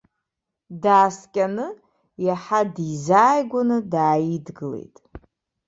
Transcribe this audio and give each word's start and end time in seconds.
Дааскьаны, 0.83 1.67
иаҳа 2.25 2.61
дизааигәаны 2.75 3.77
дааидгылеит. 3.91 4.95